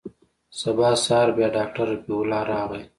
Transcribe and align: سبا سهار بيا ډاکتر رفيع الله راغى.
سبا 0.59 0.89
سهار 1.05 1.27
بيا 1.37 1.47
ډاکتر 1.57 1.85
رفيع 1.93 2.17
الله 2.21 2.41
راغى. 2.51 2.81